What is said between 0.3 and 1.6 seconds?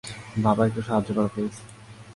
বাবা, একটু সাহায্য করো, প্লিজ?